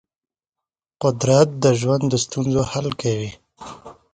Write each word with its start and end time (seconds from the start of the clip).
قدرت 1.03 1.49
د 1.63 1.65
ژوند 1.79 2.03
د 2.09 2.13
ستونزو 2.25 2.61
حل 2.71 2.87
کوي. 3.01 3.29